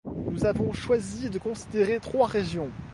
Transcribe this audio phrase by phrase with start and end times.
[0.31, 2.71] Nous avons choisi de considérer trois régions